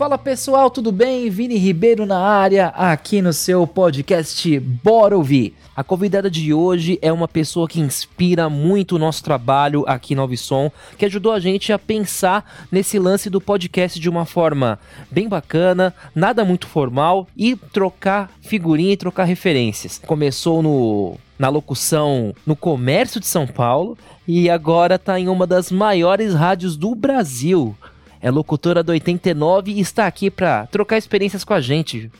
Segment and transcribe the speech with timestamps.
[0.00, 1.28] Fala pessoal, tudo bem?
[1.28, 5.54] Vini Ribeiro na área, aqui no seu podcast Bora Ouvir.
[5.76, 10.36] A convidada de hoje é uma pessoa que inspira muito o nosso trabalho aqui no
[10.38, 14.78] Som, que ajudou a gente a pensar nesse lance do podcast de uma forma
[15.10, 20.00] bem bacana, nada muito formal e trocar figurinha e trocar referências.
[20.06, 23.96] Começou no na locução no comércio de São Paulo
[24.28, 27.74] e agora está em uma das maiores rádios do Brasil
[28.20, 32.10] é locutora do 89 e está aqui para trocar experiências com a gente.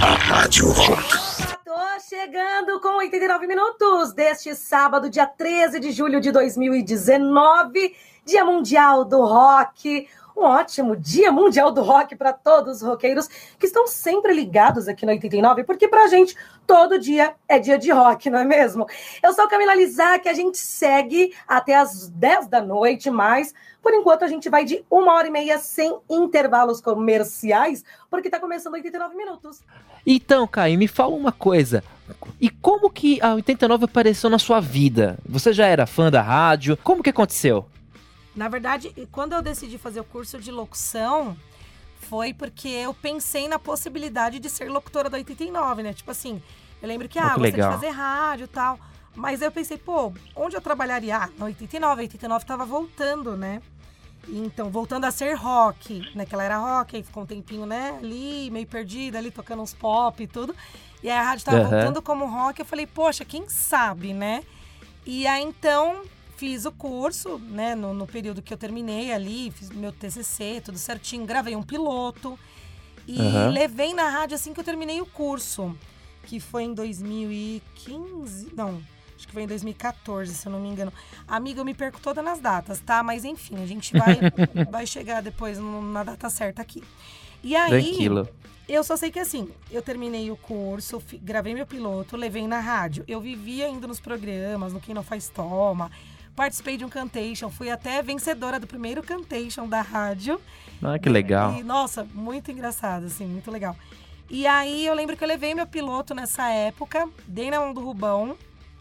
[0.00, 0.72] Rádio
[2.08, 7.94] chegando com 89 minutos deste sábado, dia 13 de julho de 2019,
[8.24, 10.08] Dia Mundial do Rock
[10.40, 15.04] um ótimo Dia Mundial do Rock para todos os roqueiros que estão sempre ligados aqui
[15.04, 16.34] no 89, porque para a gente
[16.66, 18.86] todo dia é dia de rock, não é mesmo?
[19.22, 24.24] Eu sou Camila Lizac, a gente segue até as 10 da noite, mas por enquanto
[24.24, 29.14] a gente vai de uma hora e meia sem intervalos comerciais, porque está começando 89
[29.14, 29.60] minutos.
[30.06, 31.84] Então, Caio, me fala uma coisa.
[32.40, 35.18] E como que a 89 apareceu na sua vida?
[35.28, 36.76] Você já era fã da rádio?
[36.78, 37.66] Como que aconteceu?
[38.40, 41.36] Na verdade, quando eu decidi fazer o curso de locução,
[42.08, 45.92] foi porque eu pensei na possibilidade de ser locutora da 89, né?
[45.92, 46.42] Tipo assim,
[46.80, 48.80] eu lembro que, ah, gostei de fazer rádio e tal.
[49.14, 51.18] Mas eu pensei, pô, onde eu trabalharia?
[51.18, 53.60] Ah, na 89, a 89 tava voltando, né?
[54.26, 56.46] Então, voltando a ser rock, naquela né?
[56.46, 60.26] era rock, aí ficou um tempinho, né, ali, meio perdida, ali, tocando uns pop e
[60.26, 60.56] tudo.
[61.02, 61.68] E aí a rádio tava uhum.
[61.68, 64.42] voltando como rock, eu falei, poxa, quem sabe, né?
[65.04, 66.02] E aí, então,
[66.40, 70.78] fiz o curso, né, no, no, período que eu terminei ali, fiz meu TCC, tudo
[70.78, 72.38] certinho, gravei um piloto
[73.06, 73.50] e uhum.
[73.50, 75.76] levei na rádio assim que eu terminei o curso,
[76.24, 78.80] que foi em 2015, não,
[79.14, 80.90] acho que foi em 2014, se eu não me engano.
[81.28, 83.02] Amiga, eu me perco todas nas datas, tá?
[83.02, 84.18] Mas enfim, a gente vai,
[84.72, 86.82] vai chegar depois na data certa aqui.
[87.44, 88.26] E aí, Tranquilo.
[88.66, 93.04] eu só sei que assim, eu terminei o curso, gravei meu piloto, levei na rádio.
[93.06, 95.90] Eu vivia indo nos programas, no Quem Não Faz Toma,
[96.34, 100.40] participei de um Cantation, fui até vencedora do primeiro Cantation da rádio.
[100.82, 101.56] Ah, que legal.
[101.56, 103.76] E, nossa, muito engraçado, assim, muito legal.
[104.28, 107.80] E aí eu lembro que eu levei meu piloto nessa época, dei na mão do
[107.80, 108.36] Rubão,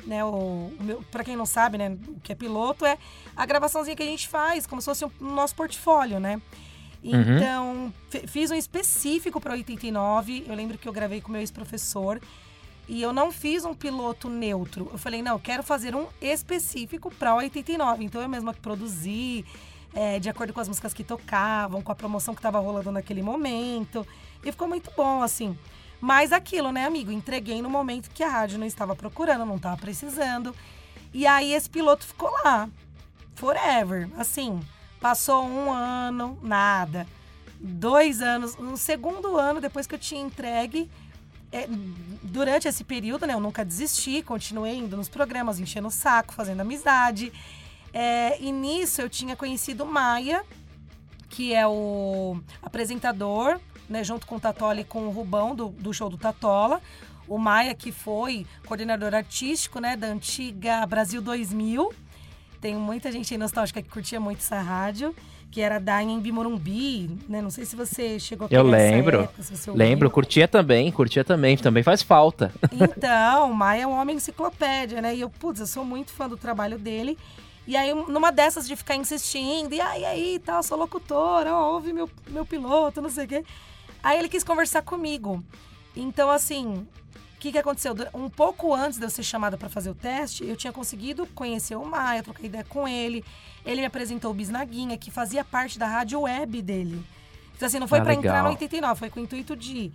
[0.06, 0.24] né?
[0.24, 2.98] O, o meu, pra quem não sabe, né, o que é piloto é
[3.36, 6.42] a gravaçãozinha que a gente faz, como se fosse o um, nosso portfólio, né?
[7.04, 7.38] Uhum.
[7.38, 8.28] Então, uhum.
[8.28, 10.46] fiz um específico para 89.
[10.48, 12.22] Eu lembro que eu gravei com meu ex-professor.
[12.90, 14.90] E eu não fiz um piloto neutro.
[14.92, 18.04] Eu falei, não, eu quero fazer um específico para 89.
[18.04, 19.46] Então eu mesma que produzi,
[19.94, 23.22] é, de acordo com as músicas que tocavam, com a promoção que estava rolando naquele
[23.22, 24.06] momento.
[24.44, 25.56] E ficou muito bom, assim.
[26.02, 27.12] Mas aquilo, né, amigo?
[27.12, 30.56] Entreguei no momento que a rádio não estava procurando, não estava precisando.
[31.14, 32.68] E aí esse piloto ficou lá.
[33.36, 34.10] Forever.
[34.18, 34.60] Assim,
[35.00, 37.06] passou um ano, nada.
[37.60, 38.56] Dois anos.
[38.56, 40.90] No segundo ano, depois que eu tinha entregue,
[41.52, 41.68] é,
[42.22, 46.62] durante esse período, né, eu nunca desisti, continuei indo nos programas, enchendo o saco, fazendo
[46.62, 47.32] amizade.
[47.94, 50.44] É, e nisso eu tinha conhecido Maia,
[51.30, 55.94] que é o apresentador, né, junto com o Tatola e com o Rubão do, do
[55.94, 56.82] show do Tatola.
[57.28, 61.94] O Maia, que foi coordenador artístico né, da antiga Brasil 2000.
[62.62, 65.16] Tem muita gente aí nostálgica que curtia muito essa rádio
[65.52, 67.42] que era da Embi Morumbi, né?
[67.42, 69.22] Não sei se você chegou a Eu lembro.
[69.22, 72.54] Época, lembro, curtia também, curtia também, também faz falta.
[72.72, 75.16] Então, o Maia é um homem enciclopédia, né?
[75.16, 77.18] E eu, putz, eu sou muito fã do trabalho dele.
[77.66, 81.94] E aí, numa dessas de ficar insistindo, e aí, aí, tal, sou locutora, ó, ouve
[81.94, 83.46] meu, meu piloto, não sei o quê.
[84.02, 85.44] Aí ele quis conversar comigo.
[85.96, 86.88] Então, assim,
[87.36, 87.96] o que, que aconteceu?
[88.14, 91.76] Um pouco antes de eu ser chamada para fazer o teste, eu tinha conseguido conhecer
[91.76, 93.24] o Maia, trocar ideia com ele.
[93.70, 97.06] Ele me apresentou o Bisnaguinha, que fazia parte da rádio web dele.
[97.56, 99.92] Então, assim, não foi ah, para entrar no 89, foi com o intuito de.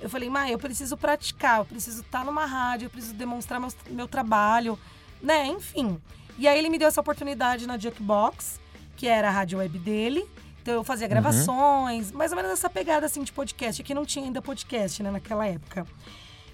[0.00, 3.60] Eu falei, Maia, eu preciso praticar, eu preciso estar tá numa rádio, eu preciso demonstrar
[3.60, 4.78] meu, meu trabalho,
[5.20, 5.46] né?
[5.46, 6.00] Enfim.
[6.38, 8.58] E aí ele me deu essa oportunidade na Jukebox,
[8.96, 10.24] que era a rádio web dele.
[10.62, 11.10] Então eu fazia uhum.
[11.10, 12.16] gravações, uhum.
[12.16, 15.46] mais ou menos essa pegada assim de podcast, que não tinha ainda podcast, né, naquela
[15.46, 15.86] época.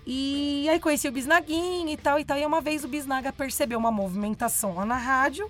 [0.04, 2.36] E aí conheci o Bisnaguinha e tal e tal.
[2.36, 5.48] E uma vez o Bisnaga percebeu uma movimentação lá na rádio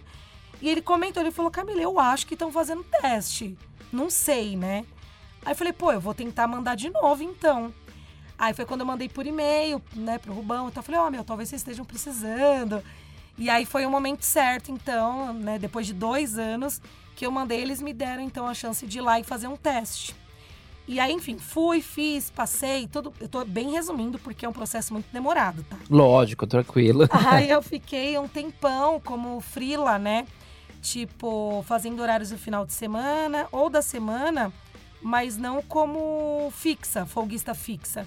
[0.65, 3.55] e ele comentou, ele falou, Camila, eu acho que estão fazendo teste.
[3.93, 4.83] Não sei, né?
[5.45, 7.71] Aí eu falei, pô, eu vou tentar mandar de novo então.
[8.39, 10.69] Aí foi quando eu mandei por e-mail, né, pro Rubão.
[10.69, 12.83] Então eu falei, ó, oh, meu, talvez vocês estejam precisando.
[13.37, 16.81] E aí foi o momento certo, então, né, depois de dois anos
[17.15, 19.59] que eu mandei, eles me deram então a chance de ir lá e fazer um
[19.59, 20.17] teste.
[20.89, 23.13] E aí, enfim, fui, fiz, passei, tudo.
[23.21, 25.77] Eu tô bem resumindo, porque é um processo muito demorado, tá?
[25.91, 27.07] Lógico, tranquilo.
[27.11, 30.27] Aí eu fiquei um tempão como frila, né?
[30.85, 34.53] Tipo, fazendo horários do final de semana ou da semana,
[35.01, 38.07] mas não como fixa, folguista fixa.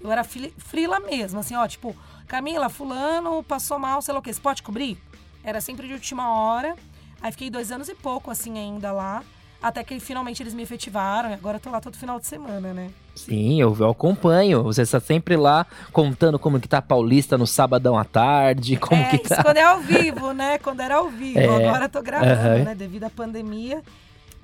[0.00, 1.96] Eu era frila mesmo, assim, ó, tipo,
[2.26, 4.98] Camila, fulano passou mal, sei lá o quê, você pode cobrir?
[5.44, 6.74] Era sempre de última hora.
[7.22, 9.22] Aí fiquei dois anos e pouco, assim, ainda lá.
[9.62, 12.74] Até que finalmente eles me efetivaram e agora eu tô lá todo final de semana,
[12.74, 12.90] né?
[13.16, 14.62] Sim, eu, eu acompanho.
[14.62, 19.00] Você está sempre lá contando como que tá a Paulista no sabadão à tarde, como
[19.00, 19.36] é, que tá.
[19.36, 20.58] Isso quando é ao vivo, né?
[20.58, 21.38] Quando era ao vivo.
[21.38, 22.74] É, agora tô gravando, né?
[22.74, 23.82] Devido à pandemia.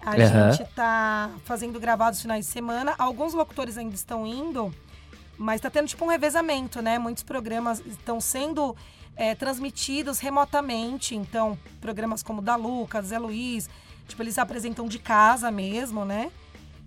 [0.04, 2.94] A gente tá fazendo gravados finais de semana.
[2.98, 4.74] Alguns locutores ainda estão indo,
[5.38, 6.98] mas tá tendo tipo um revezamento, né?
[6.98, 8.74] Muitos programas estão sendo
[9.14, 11.14] é, transmitidos remotamente.
[11.14, 13.70] Então, programas como da Lucas, Zé Luiz,
[14.08, 16.32] tipo, eles apresentam de casa mesmo, né?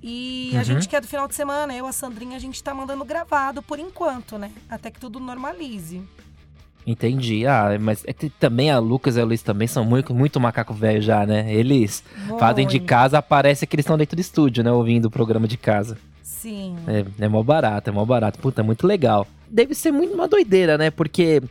[0.07, 0.60] E uhum.
[0.60, 3.04] a gente que é do final de semana, eu, a Sandrinha, a gente tá mandando
[3.04, 4.52] gravado por enquanto, né?
[4.69, 6.04] Até que tudo normalize.
[6.86, 7.48] Entendi.
[7.48, 10.75] Ah, mas é que também a Lucas e a Luiz também são muito, muito macaco
[10.75, 11.52] velho já, né?
[11.52, 12.40] Eles muito.
[12.40, 14.72] fazem de casa, parece que eles estão dentro do estúdio, né?
[14.72, 15.98] Ouvindo o programa de casa.
[16.22, 16.75] Sim.
[16.88, 18.38] É, é mó barato, é mó barato.
[18.38, 19.25] Puta, é muito legal.
[19.50, 20.92] Deve ser muito uma doideira, né?
[20.92, 21.42] Porque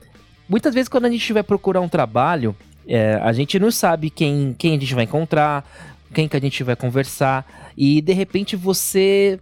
[0.49, 2.55] muitas vezes quando a gente vai procurar um trabalho,
[2.87, 5.65] é, a gente não sabe quem, quem a gente vai encontrar,
[6.15, 7.45] quem que a gente vai conversar.
[7.77, 9.39] E de repente você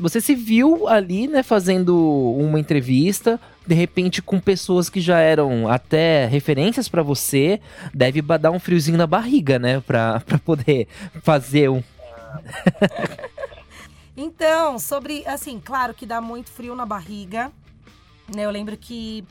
[0.00, 5.68] você se viu ali, né, fazendo uma entrevista, de repente com pessoas que já eram
[5.68, 7.60] até referências para você,
[7.94, 10.88] deve dar um friozinho na barriga, né, para poder
[11.22, 11.80] fazer um
[14.16, 17.52] Então, sobre assim, claro que dá muito frio na barriga,
[18.34, 18.46] né?
[18.46, 19.22] Eu lembro que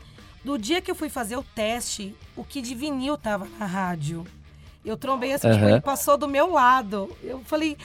[0.43, 4.25] do dia que eu fui fazer o teste, o Kid Vinil tava na rádio.
[4.85, 5.53] Eu trombei assim, uhum.
[5.53, 7.09] tipo, ele passou do meu lado.
[7.23, 7.77] Eu falei,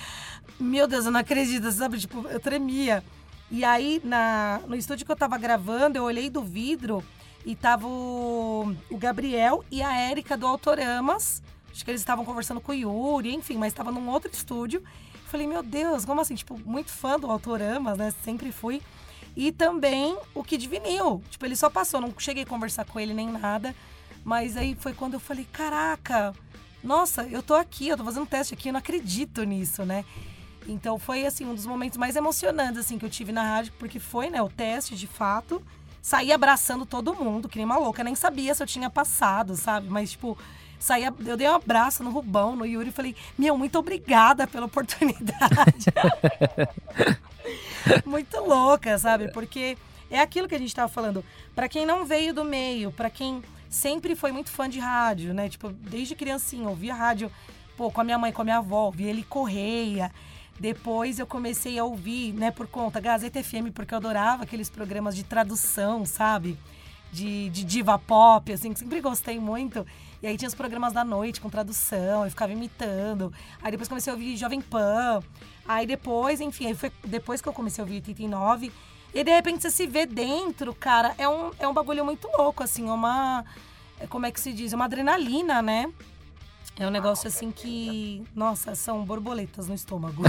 [0.59, 1.99] meu Deus, eu não acredito, sabe?
[1.99, 3.03] Tipo, eu tremia.
[3.51, 7.03] E aí, na, no estúdio que eu tava gravando, eu olhei do vidro
[7.45, 11.43] e tava o, o Gabriel e a Érica do Autoramas.
[11.73, 14.83] Acho que eles estavam conversando com o Yuri, enfim, mas estava num outro estúdio.
[15.27, 16.35] Falei, meu Deus, como assim?
[16.35, 18.13] Tipo, muito fã do Autoramas, né?
[18.25, 18.83] Sempre fui.
[19.37, 21.23] E também o Kid Vinil.
[21.31, 23.75] Tipo, ele só passou, não cheguei a conversar com ele nem nada.
[24.25, 26.35] Mas aí foi quando eu falei, caraca,
[26.83, 30.05] nossa, eu tô aqui, eu tô fazendo teste aqui, eu não acredito nisso, né?
[30.67, 33.99] Então foi assim um dos momentos mais emocionantes assim que eu tive na rádio, porque
[33.99, 35.63] foi, né, o teste de fato.
[36.03, 39.89] Saí abraçando todo mundo, que nem uma louca, nem sabia se eu tinha passado, sabe?
[39.91, 40.37] Mas tipo,
[40.79, 44.67] saí, eu dei um abraço no Rubão, no Yuri e falei: "Meu, muito obrigada pela
[44.67, 45.87] oportunidade".
[48.07, 49.31] muito louca, sabe?
[49.33, 49.77] Porque
[50.11, 51.25] é aquilo que a gente tava falando.
[51.55, 55.49] Para quem não veio do meio, para quem sempre foi muito fã de rádio, né?
[55.49, 57.31] Tipo, desde criancinha, ouvia rádio,
[57.77, 60.13] pô, com a minha mãe, com a minha avó, ouvia ele Correia.
[60.59, 65.17] Depois eu comecei a ouvir, né, por conta Gazeta FM, porque eu adorava aqueles programas
[65.17, 66.59] de tradução, sabe?
[67.11, 69.87] De, de diva pop, assim, que sempre gostei muito.
[70.23, 73.33] E aí tinha os programas da noite com tradução, eu ficava imitando.
[73.63, 75.23] Aí depois comecei a ouvir Jovem Pan.
[75.67, 78.71] Aí depois, enfim, aí foi depois que eu comecei a ouvir 89.
[79.15, 82.63] E de repente você se vê dentro, cara, é um, é um bagulho muito louco,
[82.63, 83.45] assim, é uma.
[83.99, 84.73] É, como é que se diz?
[84.73, 85.91] É uma adrenalina, né?
[86.79, 90.23] É um negócio assim que, nossa, são borboletas no estômago.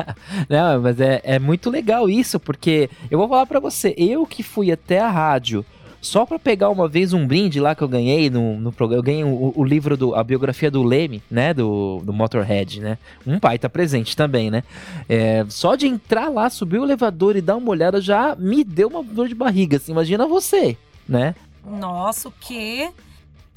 [0.48, 4.42] Não, mas é, é muito legal isso, porque eu vou falar para você, eu que
[4.42, 5.66] fui até a rádio
[6.08, 8.98] só para pegar uma vez um brinde lá que eu ganhei no, no programa.
[8.98, 11.52] Eu ganhei o, o, livro, do, a biografia do Leme, né?
[11.52, 12.96] Do, do Motorhead, né?
[13.26, 14.64] Um pai tá presente também, né?
[15.08, 18.88] É, só de entrar lá, subir o elevador e dar uma olhada já me deu
[18.88, 19.76] uma dor de barriga.
[19.76, 21.34] Assim, imagina você, né?
[21.64, 22.90] Nossa, o quê?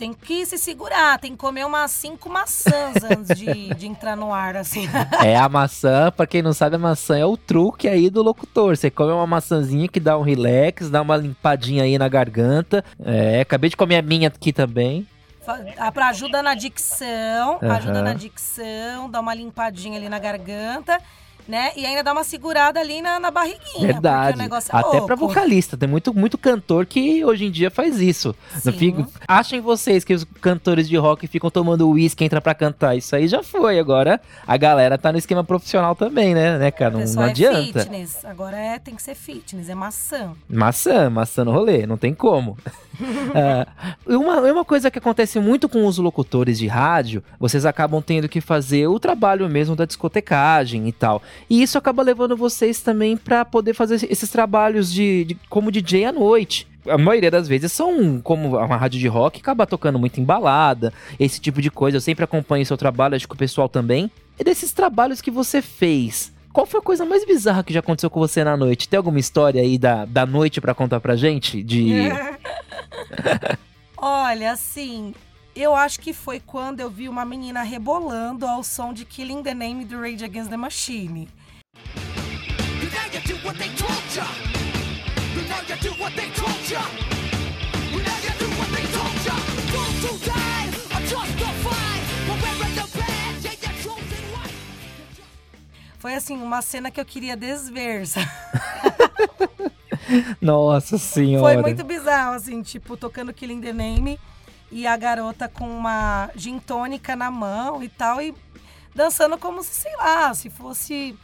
[0.02, 4.34] Tem que se segurar, tem que comer umas cinco maçãs antes de, de entrar no
[4.34, 4.90] ar, assim.
[5.24, 8.76] É, a maçã, pra quem não sabe, a maçã é o truque aí do locutor.
[8.76, 12.84] Você come uma maçãzinha que dá um relax, dá uma limpadinha aí na garganta.
[13.06, 15.06] É, acabei de comer a minha aqui também.
[15.94, 17.72] Pra ajuda na dicção, uhum.
[17.72, 21.00] ajuda na dicção, dá uma limpadinha ali na garganta
[21.52, 21.72] né?
[21.76, 23.86] E ainda dá uma segurada ali na, na barriguinha.
[23.86, 24.42] Verdade.
[24.42, 25.76] É Até pra vocalista.
[25.76, 28.34] Tem muito, muito cantor que hoje em dia faz isso.
[28.64, 29.06] Não fica...
[29.28, 32.96] Achem vocês que os cantores de rock ficam tomando uísque, entra pra cantar.
[32.96, 33.78] Isso aí já foi.
[33.78, 36.98] Agora a galera tá no esquema profissional também, né, né cara?
[36.98, 37.80] Não, não é adianta.
[37.80, 38.24] É fitness.
[38.24, 40.32] Agora é, tem que ser fitness, é maçã.
[40.48, 42.58] Maçã, maçã no rolê, não tem como.
[43.02, 48.30] uh, uma, uma coisa que acontece muito com os locutores de rádio, vocês acabam tendo
[48.30, 51.22] que fazer o trabalho mesmo da discotecagem e tal.
[51.50, 56.06] E isso acaba levando vocês também para poder fazer esses trabalhos de, de como DJ
[56.06, 60.20] à noite a maioria das vezes são como uma rádio de rock, acaba tocando muito
[60.20, 61.98] embalada, esse tipo de coisa.
[61.98, 64.10] Eu sempre acompanho o seu trabalho, acho que o pessoal também.
[64.40, 68.10] E desses trabalhos que você fez, qual foi a coisa mais bizarra que já aconteceu
[68.10, 68.90] com você na noite?
[68.90, 71.62] Tem alguma história aí da, da noite pra contar pra gente?
[71.62, 72.10] De.
[73.96, 75.14] Olha, assim,
[75.56, 79.54] eu acho que foi quando eu vi uma menina rebolando ao som de Killing the
[79.54, 81.28] Name do Rage Against the Machine.
[96.00, 98.06] Foi assim, uma cena que eu queria desver?
[100.42, 101.54] Nossa senhora.
[101.54, 104.20] Foi muito bizarro, assim, tipo, tocando Killing the Name
[104.72, 108.34] e a garota com uma gin tônica na mão e tal, e
[108.96, 111.18] dançando como se, sei lá, se fosse,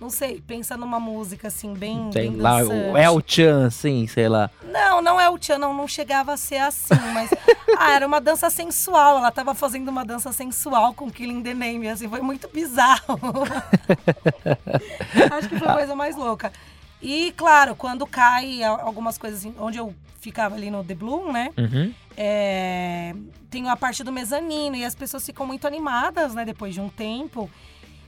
[0.00, 2.10] não sei, pensa numa música assim, bem.
[2.12, 4.50] Sei bem lá, o El Chan, assim, sei lá.
[4.64, 7.30] Não, não é o Tchan, não, não chegava a ser assim, mas.
[7.78, 9.18] ah, era uma dança sensual.
[9.18, 13.18] Ela tava fazendo uma dança sensual com Killing the Name, assim, foi muito bizarro.
[15.30, 16.52] Acho que foi a coisa mais louca.
[17.00, 21.50] E, claro, quando cai algumas coisas assim, onde eu ficava ali no The Bloom, né?
[21.58, 21.92] Uhum.
[22.16, 23.12] É,
[23.50, 26.88] tem a parte do mezanino e as pessoas ficam muito animadas, né, depois de um
[26.88, 27.50] tempo.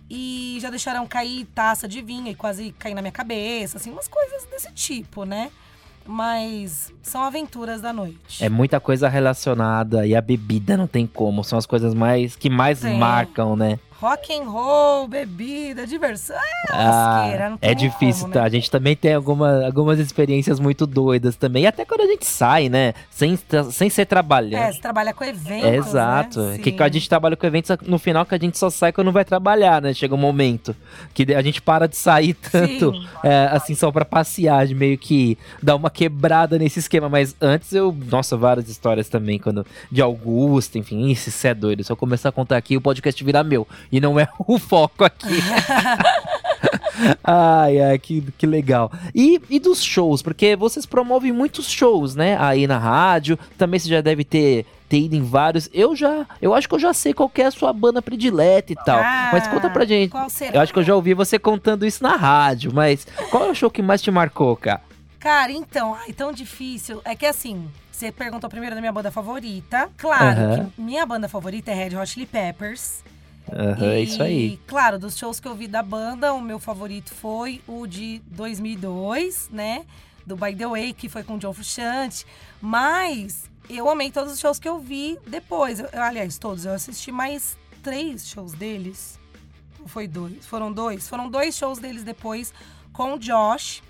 [0.09, 4.07] E já deixaram cair taça de vinho e quase cair na minha cabeça, assim, umas
[4.07, 5.51] coisas desse tipo, né?
[6.07, 8.45] Mas são aventuras da noite.
[8.45, 11.43] É muita coisa relacionada e a bebida não tem como.
[11.43, 12.99] São as coisas mais que mais Tem.
[12.99, 13.81] marcam, né?
[14.01, 16.37] Rock and roll, bebida, diversão.
[16.37, 18.41] É Ah, não é difícil, como, tá?
[18.41, 18.47] né?
[18.47, 21.63] A gente também tem alguma, algumas experiências muito doidas também.
[21.63, 22.93] E até quando a gente sai, né?
[23.11, 23.39] Sem,
[23.73, 24.73] sem ser É, trabalhando.
[24.73, 26.41] você trabalha com eventos, É, exato.
[26.43, 26.59] né?
[26.59, 29.25] Que a gente trabalha com eventos no final que a gente só sai quando vai
[29.25, 29.95] trabalhar, né?
[29.95, 30.75] Chega um momento
[31.15, 35.39] que a gente para de sair tanto, é, assim, só pra passear, de meio que
[35.63, 37.09] dar uma quebrada nesse esquema.
[37.09, 41.83] Mas antes eu, nossa, várias histórias também, quando de Augusto, enfim, isso, isso é doido.
[41.85, 43.67] Se eu começar a contar aqui, o podcast vira meu.
[43.91, 45.27] E não é o foco aqui.
[47.23, 48.91] ai, ai, que, que legal.
[49.15, 52.37] E, e dos shows, porque vocês promovem muitos shows, né?
[52.41, 55.69] Aí na rádio, também você já deve ter, ter ido em vários.
[55.73, 58.73] Eu já, eu acho que eu já sei qual que é a sua banda predileta
[58.73, 58.99] e tal.
[58.99, 60.11] Ah, mas conta pra gente.
[60.11, 60.57] Qual será?
[60.57, 63.55] Eu acho que eu já ouvi você contando isso na rádio, mas qual é o
[63.55, 64.81] show que mais te marcou, cara?
[65.19, 67.01] Cara, então, ai, tão difícil.
[67.03, 69.89] É que assim, você perguntou primeiro da minha banda favorita.
[69.97, 70.71] Claro Aham.
[70.75, 73.03] que minha banda favorita é Red Hot Chili Peppers.
[73.51, 74.59] É E, isso aí.
[74.67, 79.49] Claro, dos shows que eu vi da banda, o meu favorito foi o de 2002,
[79.53, 79.85] né?
[80.27, 82.27] Do By The Way, que foi com o John Frusciante.
[82.61, 85.81] Mas eu amei todos os shows que eu vi depois.
[85.81, 86.65] Eu- aliás, todos.
[86.65, 89.19] Eu assisti mais três shows deles.
[89.87, 90.47] Foi dois?
[90.47, 91.07] Foram dois?
[91.09, 92.55] Foram dois shows deles depois
[92.93, 93.83] com o Josh.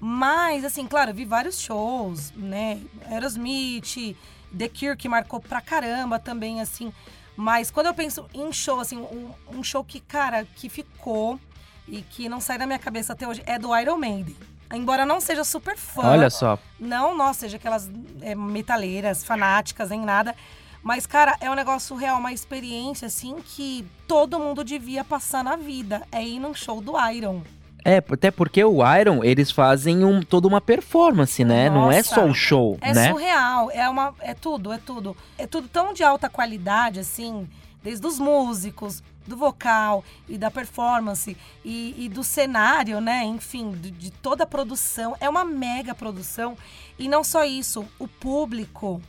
[0.00, 2.80] Mas, assim, claro, eu vi vários shows, né?
[3.10, 4.16] Aerosmith,
[4.56, 6.92] The Cure, que marcou pra caramba também, assim.
[7.36, 11.38] Mas quando eu penso em show, assim, um, um show que, cara, que ficou
[11.86, 14.36] e que não sai da minha cabeça até hoje é do Iron Maiden.
[14.72, 16.08] Embora não seja super fã.
[16.08, 16.58] Olha só.
[16.80, 17.90] Não, nossa, seja aquelas
[18.20, 20.34] é, metaleiras, fanáticas, nem nada.
[20.82, 25.56] Mas, cara, é um negócio real, uma experiência, assim, que todo mundo devia passar na
[25.56, 26.06] vida.
[26.10, 27.42] É ir num show do Iron.
[27.88, 31.70] É, até porque o Iron, eles fazem um, toda uma performance, né?
[31.70, 32.16] Não é Nossa.
[32.16, 33.12] só o show, É né?
[33.12, 35.16] surreal, é uma, é tudo, é tudo.
[35.38, 37.48] É tudo tão de alta qualidade, assim,
[37.84, 43.22] desde os músicos, do vocal e da performance e, e do cenário, né?
[43.22, 45.16] Enfim, de, de toda a produção.
[45.20, 46.56] É uma mega produção.
[46.98, 49.00] E não só isso, o público.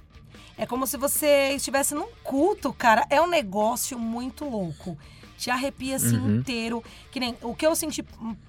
[0.55, 3.07] É como se você estivesse num culto, cara.
[3.09, 4.95] É um negócio muito louco.
[5.37, 6.37] Te arrepia assim Uhum.
[6.37, 6.83] inteiro.
[7.11, 8.03] Que nem o que eu senti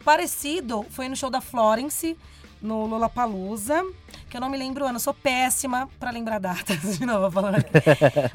[0.05, 2.17] parecido foi no show da Florence,
[2.63, 3.85] no Lollapalooza.
[4.31, 7.31] Que eu não me lembro o ano, eu sou péssima pra lembrar datas, de novo
[7.31, 7.71] falando aqui.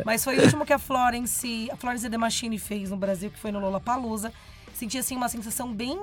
[0.05, 3.39] Mas foi o último que a Florence, a Florence The Machine fez no Brasil, que
[3.39, 4.31] foi no Lollapalooza.
[4.73, 5.97] Senti assim uma sensação bem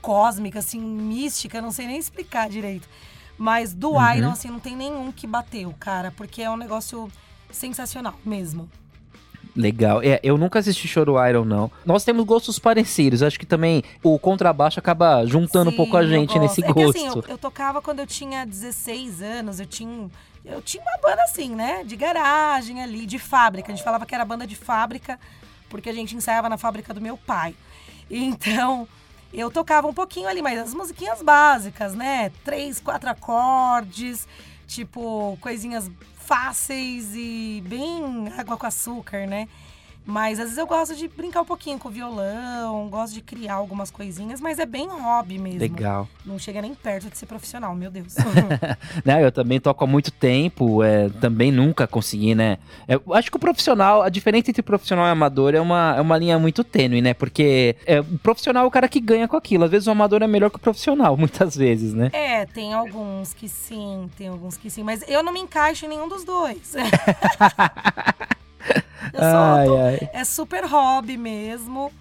[0.00, 2.88] cósmica, assim, mística, não sei nem explicar direito.
[3.36, 4.16] Mas do Uhum.
[4.16, 7.08] Iron, assim, não tem nenhum que bateu, cara, porque é um negócio
[7.52, 8.68] sensacional mesmo.
[9.58, 10.00] Legal.
[10.04, 11.68] É, eu nunca assisti show do Iron, não.
[11.84, 13.24] Nós temos gostos parecidos.
[13.24, 16.74] Acho que também o contrabaixo acaba juntando um pouco a Sim, gente nesse gosto.
[16.74, 16.90] gosto.
[16.90, 20.08] É que assim, eu, eu tocava quando eu tinha 16 anos, eu tinha,
[20.44, 21.82] eu tinha uma banda assim, né?
[21.82, 23.72] De garagem ali, de fábrica.
[23.72, 25.18] A gente falava que era banda de fábrica,
[25.68, 27.52] porque a gente ensaiava na fábrica do meu pai.
[28.08, 28.86] Então,
[29.34, 32.30] eu tocava um pouquinho ali, mas as musiquinhas básicas, né?
[32.44, 34.28] Três, quatro acordes,
[34.68, 35.90] tipo, coisinhas
[36.28, 39.48] fáceis e bem água com açúcar, né?
[40.08, 43.56] Mas às vezes eu gosto de brincar um pouquinho com o violão, gosto de criar
[43.56, 45.60] algumas coisinhas, mas é bem hobby mesmo.
[45.60, 46.08] Legal.
[46.24, 48.14] Não chega nem perto de ser profissional, meu Deus.
[49.04, 52.56] né, eu também toco há muito tempo, é, também nunca consegui, né?
[52.88, 56.16] Eu acho que o profissional, a diferença entre profissional e amador é uma, é uma
[56.16, 57.12] linha muito tênue, né?
[57.12, 59.64] Porque é, o profissional é o cara que ganha com aquilo.
[59.64, 62.08] Às vezes o amador é melhor que o profissional, muitas vezes, né?
[62.14, 65.88] é, tem alguns que sim, tem alguns que sim, mas eu não me encaixo em
[65.88, 66.74] nenhum dos dois.
[69.14, 70.10] Ai, tô- ai.
[70.12, 71.92] é super hobby mesmo.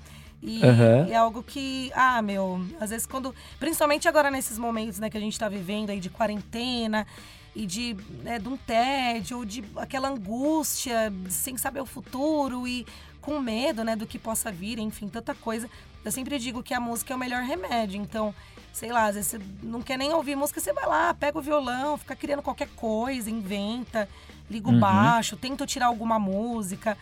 [0.42, 1.08] E Aham.
[1.10, 3.34] é algo que, ah, meu, às vezes quando.
[3.60, 7.08] Principalmente agora nesses momentos né, que a gente tá vivendo aí de quarentena
[7.56, 12.86] e de, né, de um tédio, ou de aquela angústia, sem saber o futuro e
[13.20, 15.68] com medo, né, do que possa vir, enfim, tanta coisa.
[16.06, 18.00] Eu sempre digo que a música é o melhor remédio.
[18.00, 18.34] Então,
[18.78, 21.42] sei lá, às vezes você não quer nem ouvir música, você vai lá, pega o
[21.42, 24.08] violão, fica criando qualquer coisa, inventa,
[24.50, 24.80] liga o Uhum.
[24.80, 26.96] baixo, tenta tirar alguma música.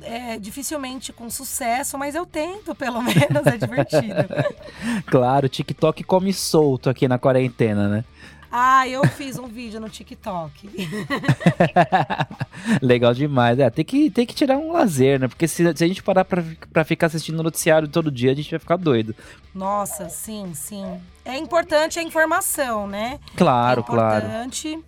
[0.00, 4.26] É, dificilmente com sucesso, mas eu tento, pelo menos, é divertido.
[5.06, 8.04] Claro, o TikTok come solto aqui na quarentena, né?
[8.54, 10.68] Ah, eu fiz um vídeo no TikTok.
[12.82, 13.58] Legal demais.
[13.58, 15.26] É, tem que, tem que tirar um lazer, né?
[15.26, 18.50] Porque se, se a gente parar pra, pra ficar assistindo noticiário todo dia, a gente
[18.50, 19.16] vai ficar doido.
[19.54, 21.00] Nossa, sim, sim.
[21.24, 23.18] É importante a informação, né?
[23.36, 24.26] Claro, é claro.
[24.26, 24.78] importante,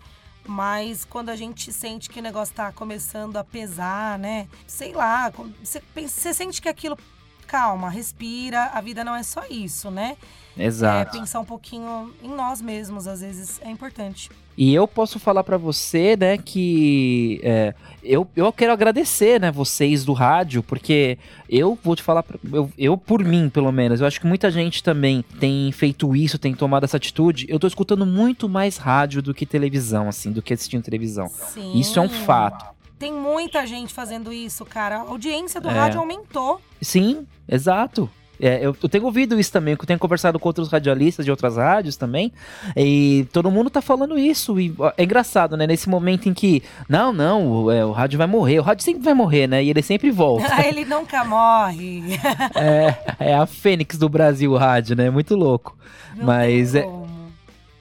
[0.46, 4.46] mas quando a gente sente que o negócio tá começando a pesar, né?
[4.66, 6.98] Sei lá, você sente que aquilo.
[7.46, 10.16] Calma, respira, a vida não é só isso, né?
[10.56, 11.18] É, Exato.
[11.18, 14.30] pensar um pouquinho em nós mesmos, às vezes, é importante.
[14.56, 17.74] E eu posso falar pra você, né, que é,
[18.04, 22.96] eu, eu quero agradecer, né, vocês do rádio, porque eu vou te falar, eu, eu
[22.96, 26.84] por mim, pelo menos, eu acho que muita gente também tem feito isso, tem tomado
[26.84, 27.46] essa atitude.
[27.48, 31.28] Eu tô escutando muito mais rádio do que televisão, assim, do que assistindo televisão.
[31.28, 31.76] Sim.
[31.76, 32.73] Isso é um fato.
[32.98, 34.96] Tem muita gente fazendo isso, cara.
[34.98, 35.72] A audiência do É.
[35.72, 36.60] rádio aumentou.
[36.80, 38.08] Sim, exato.
[38.40, 41.56] É, eu, eu tenho ouvido isso também, eu tenho conversado com outros radialistas de outras
[41.56, 42.32] rádios também,
[42.76, 44.58] e todo mundo tá falando isso.
[44.58, 45.68] E é engraçado, né?
[45.68, 49.04] Nesse momento em que, não, não, o, é, o rádio vai morrer, o rádio sempre
[49.04, 49.62] vai morrer, né?
[49.62, 50.44] E ele sempre volta.
[50.66, 52.02] Ele nunca morre.
[52.56, 55.10] é, é a fênix do Brasil, o rádio, né?
[55.10, 55.78] Muito louco.
[56.16, 57.04] Não Mas é- como.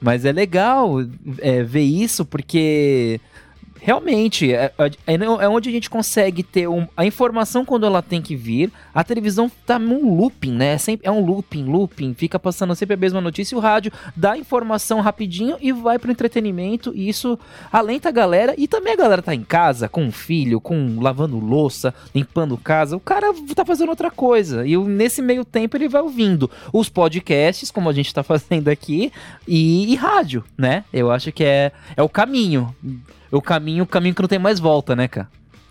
[0.00, 0.96] Mas é legal
[1.40, 3.18] é, ver isso porque
[3.84, 4.72] realmente é,
[5.06, 8.72] é- é onde a gente consegue ter um- a informação quando ela tem que vir.
[8.94, 10.72] A televisão tá num looping, né?
[10.72, 13.54] É, sempre, é um looping, looping, fica passando sempre a mesma notícia.
[13.54, 16.92] E o rádio dá informação rapidinho e vai pro entretenimento.
[16.94, 17.38] E isso
[17.70, 18.54] alenta a galera.
[18.56, 22.96] E também a galera tá em casa com um filho, com lavando louça, limpando casa.
[22.96, 24.66] O cara tá fazendo outra coisa.
[24.66, 29.12] E nesse meio tempo ele vai ouvindo os podcasts, como a gente tá fazendo aqui,
[29.46, 30.84] e, e rádio, né?
[30.90, 32.74] Eu acho que é, é o caminho.
[33.30, 35.28] O caminho, o caminho que não tem mais volta, né, cara?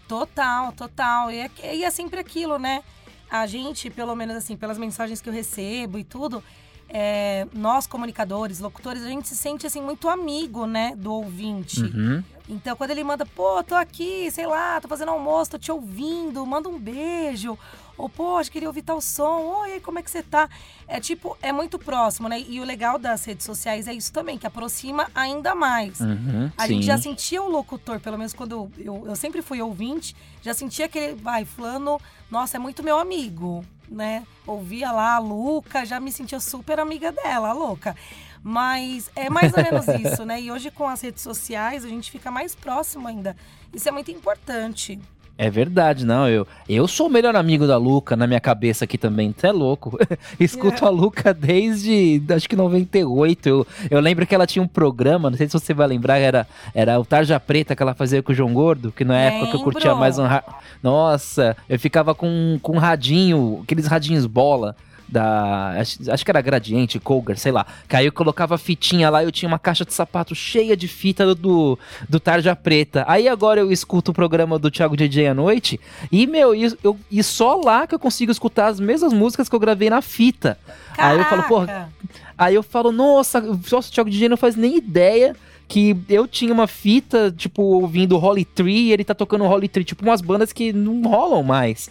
[0.07, 1.31] Total, total.
[1.31, 2.83] E é, e é sempre aquilo, né?
[3.29, 6.43] A gente, pelo menos assim, pelas mensagens que eu recebo e tudo,
[6.89, 11.81] é, nós comunicadores, locutores, a gente se sente assim muito amigo, né, do ouvinte.
[11.81, 12.23] Uhum.
[12.47, 16.45] Então, quando ele manda, pô, tô aqui, sei lá, tô fazendo almoço, tô te ouvindo,
[16.45, 17.57] manda um beijo.
[17.97, 19.61] Ou, poxa, queria ouvir tal som.
[19.61, 20.49] Oi, como é que você tá?
[20.87, 22.43] É tipo, é muito próximo, né?
[22.47, 25.99] E o legal das redes sociais é isso também, que aproxima ainda mais.
[25.99, 26.51] Uhum.
[26.57, 26.75] A Sim.
[26.75, 30.53] gente já sentia o locutor, pelo menos quando eu, eu, eu sempre fui ouvinte, já
[30.53, 31.99] sentia aquele, vai, fulano,
[32.31, 34.25] nossa, é muito meu amigo, né?
[34.45, 37.95] Ouvia lá a Luca, já me sentia super amiga dela, a louca.
[38.41, 40.41] Mas é mais ou menos isso, né?
[40.41, 43.37] E hoje com as redes sociais a gente fica mais próximo ainda.
[43.73, 44.99] Isso é muito importante.
[45.35, 46.29] É verdade, não.
[46.29, 49.33] Eu, eu sou o melhor amigo da Luca na minha cabeça aqui também.
[49.35, 49.97] Você é louco.
[50.39, 53.49] Escuto a Luca desde acho que 98.
[53.49, 56.47] Eu, eu lembro que ela tinha um programa, não sei se você vai lembrar, era,
[56.73, 59.55] era o Tarja Preta que ela fazia com o João Gordo, que na época que
[59.55, 60.23] eu curtia mais um.
[60.23, 60.43] ra-
[60.83, 64.75] Nossa, eu ficava com, com um radinho, aqueles radinhos bola.
[65.13, 65.79] Da.
[65.79, 67.65] Acho, acho que era Gradiente, Cougar, sei lá.
[67.87, 70.87] Que aí eu colocava fitinha lá e eu tinha uma caixa de sapato cheia de
[70.87, 71.77] fita do,
[72.09, 73.05] do Tarja Preta.
[73.07, 75.79] Aí agora eu escuto o programa do Thiago DJ à noite
[76.11, 79.55] e, meu, e, eu, e só lá que eu consigo escutar as mesmas músicas que
[79.55, 80.57] eu gravei na fita.
[80.97, 81.89] Aí eu falo, porra, Caraca!
[82.37, 85.35] Aí eu falo, nossa, nossa, o Thiago DJ não faz nem ideia
[85.67, 89.83] que eu tinha uma fita, tipo, ouvindo Holly Tree e ele tá tocando Holly Tree,
[89.83, 91.89] tipo umas bandas que não rolam mais.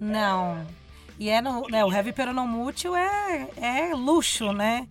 [0.00, 0.58] Não.
[1.18, 4.86] E é no, né, o Heavy Peronomútil é, é luxo, né?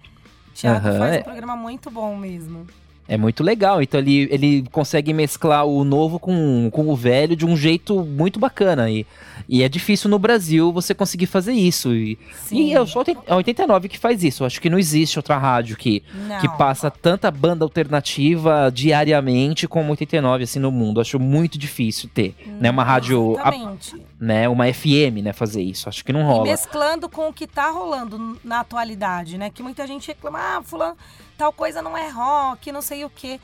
[0.53, 1.19] Tiago Aham, faz é.
[1.19, 2.67] um programa muito bom mesmo.
[3.13, 3.81] É muito legal.
[3.81, 8.39] Então ele, ele consegue mesclar o novo com, com o velho de um jeito muito
[8.39, 8.89] bacana.
[8.89, 9.05] E,
[9.49, 11.93] e é difícil no Brasil você conseguir fazer isso.
[11.93, 12.61] E, Sim.
[12.67, 14.43] e eu sou a 89 que faz isso.
[14.43, 16.39] Eu acho que não existe outra rádio que, Não.
[16.39, 21.01] que passa tanta banda alternativa diariamente como 89 assim no mundo.
[21.01, 23.51] Acho muito difícil ter, né, uma rádio, a-
[24.19, 25.89] né, uma FM, né, fazer isso.
[25.89, 26.43] Acho que não E rola.
[26.45, 29.49] mesclando com o que tá rolando na atualidade, né?
[29.49, 30.95] Que muita gente reclama, ah, fulano,
[31.41, 33.39] tal coisa não é rock, não sei o quê.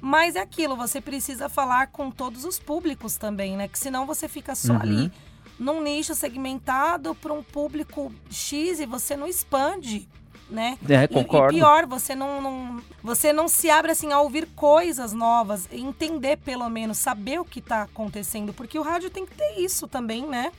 [0.00, 3.68] Mas é aquilo, você precisa falar com todos os públicos também, né?
[3.68, 4.80] Que senão você fica só Uhum.
[4.80, 5.12] ali
[5.58, 10.08] num nicho segmentado para um público X e você não expande,
[10.48, 10.78] né?
[10.88, 11.52] É, E- concordo.
[11.54, 16.38] E, pior, você não, não- você não se abre assim a ouvir coisas novas, entender
[16.38, 20.26] pelo menos, saber o que tá acontecendo, porque o rádio tem que ter isso também,
[20.26, 20.50] né?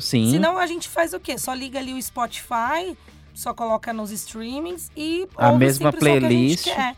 [0.00, 0.30] Sim.
[0.30, 1.36] Senão a gente faz o quê?
[1.38, 2.96] Só liga ali o Spotify,
[3.40, 6.64] só coloca nos streamings e A mesma que a playlist.
[6.64, 6.94] quer.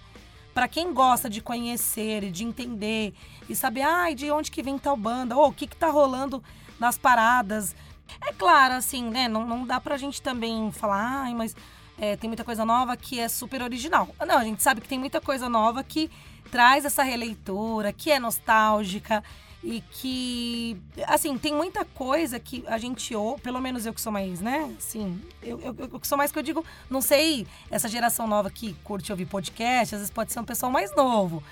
[0.53, 3.15] Pra quem gosta de conhecer e de entender
[3.49, 6.43] e saber, ai, de onde que vem tal banda, ou o que que tá rolando
[6.81, 7.75] nas paradas.
[8.21, 9.29] É claro, assim, né?
[9.29, 11.55] Não, não dá pra gente também falar, ai, mas
[11.97, 14.09] é, tem muita coisa nova que é super original.
[14.27, 16.11] Não, a gente sabe que tem muita coisa nova que
[16.51, 19.23] traz essa releitura, que é nostálgica
[19.63, 24.11] e que, assim, tem muita coisa que a gente ouve, pelo menos eu que sou
[24.11, 24.75] mais, né?
[24.77, 28.51] Assim, eu, eu, eu que sou mais que eu digo, não sei, essa geração nova
[28.51, 31.43] que curte ouvir podcast, às vezes pode ser um pessoal mais novo.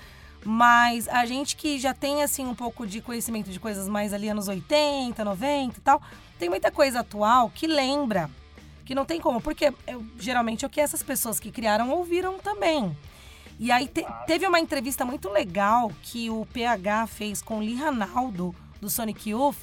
[0.43, 4.27] Mas a gente que já tem, assim, um pouco de conhecimento de coisas mais ali
[4.27, 6.01] anos 80, 90 e tal,
[6.37, 8.29] tem muita coisa atual que lembra,
[8.83, 12.39] que não tem como, porque eu, geralmente é o que essas pessoas que criaram ouviram
[12.39, 12.95] também.
[13.63, 17.75] E aí te- teve uma entrevista muito legal que o PH fez com o Lee
[17.75, 19.57] Ranaldo, do Sonic Youth,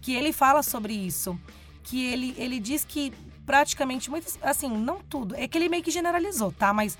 [0.00, 1.36] que ele fala sobre isso.
[1.82, 3.12] Que ele, ele diz que
[3.44, 4.38] praticamente muitas.
[4.40, 5.34] Assim, não tudo.
[5.34, 6.72] É que ele meio que generalizou, tá?
[6.72, 6.96] Mas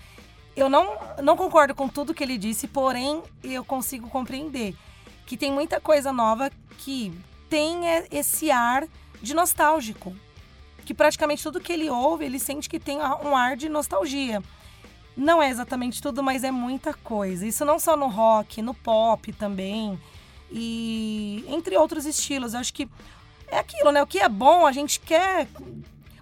[0.56, 4.74] eu não, não concordo com tudo que ele disse, porém eu consigo compreender
[5.26, 7.12] que tem muita coisa nova que
[7.48, 8.88] tem é, esse ar
[9.22, 10.12] de nostálgico.
[10.84, 14.42] Que praticamente tudo que ele ouve, ele sente que tem um ar de nostalgia.
[15.16, 17.46] Não é exatamente tudo, mas é muita coisa.
[17.46, 19.98] Isso não só no rock, no pop também.
[20.50, 22.54] E entre outros estilos.
[22.54, 22.88] Eu acho que
[23.48, 24.02] é aquilo, né?
[24.02, 25.48] O que é bom, a gente quer.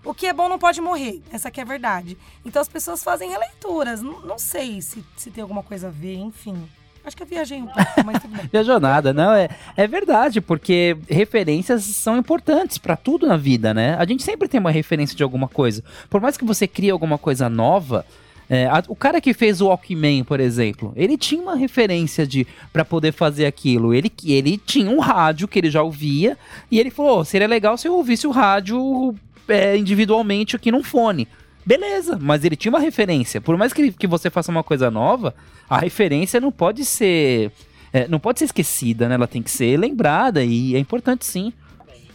[0.05, 1.22] O que é bom não pode morrer.
[1.31, 2.16] Essa aqui é a verdade.
[2.44, 4.03] Então as pessoas fazem releituras.
[4.03, 6.68] Não, não sei se, se tem alguma coisa a ver, enfim.
[7.05, 8.46] Acho que eu viajei um pouco, mas tudo bem.
[8.53, 13.96] Viajou nada, não, é, é verdade, porque referências são importantes pra tudo na vida, né?
[13.98, 15.83] A gente sempre tem uma referência de alguma coisa.
[16.11, 18.05] Por mais que você crie alguma coisa nova,
[18.50, 22.46] é, a- o cara que fez o Walkman, por exemplo, ele tinha uma referência de
[22.72, 23.92] para poder fazer aquilo.
[23.92, 26.37] Ele, ele tinha um rádio que ele já ouvia
[26.70, 29.14] e ele falou: "Oh, seria legal se eu ouvisse o rádio
[29.48, 31.26] é, individualmente aqui num fone.
[31.64, 33.40] Beleza, mas ele tinha uma referência.
[33.42, 35.34] Por mais que, que você faça uma coisa nova,
[35.68, 37.52] a referência não pode ser.
[37.92, 39.14] é, não pode ser esquecida, né?
[39.16, 41.52] Ela tem que ser lembrada e é importante sim.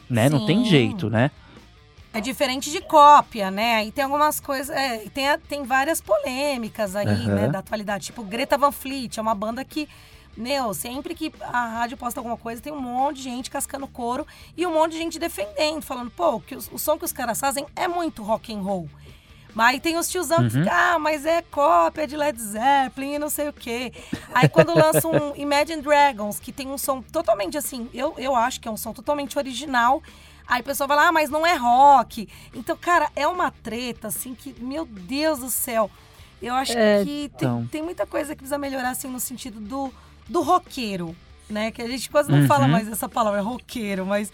[0.09, 0.29] Né?
[0.29, 0.69] Não tem Sim.
[0.69, 1.31] jeito, né?
[2.13, 3.75] É diferente de cópia, né?
[3.77, 4.69] Aí tem algumas coisas.
[4.75, 7.35] É, e tem, tem várias polêmicas aí, Aham.
[7.35, 8.05] né, da atualidade.
[8.05, 9.89] Tipo, Greta Van Fleet é uma banda que.
[10.35, 14.25] Meu, sempre que a rádio posta alguma coisa, tem um monte de gente cascando couro
[14.57, 17.39] e um monte de gente defendendo, falando, pô, que os- o som que os caras
[17.39, 18.89] fazem é muito rock and roll.
[19.55, 20.63] Mas aí tem os tiozão que Uhum.
[20.63, 23.93] ficam, ah, mas é cópia de Led Zeppelin e não sei o quê.
[24.33, 28.59] Aí quando lança um Imagine Dragons, que tem um som totalmente assim, eu, eu acho
[28.59, 30.01] que é um som totalmente original.
[30.47, 32.27] Aí o pessoal vai lá, ah, mas não é rock.
[32.53, 35.89] Então, cara, é uma treta, assim, que, meu Deus do céu.
[36.41, 37.59] Eu acho É, que então.
[37.59, 39.93] tem, tem muita coisa que precisa melhorar, assim, no sentido do,
[40.27, 41.15] do roqueiro,
[41.49, 41.71] né?
[41.71, 42.71] Que a gente quase não fala Uhum.
[42.71, 44.31] mais essa palavra, roqueiro, mas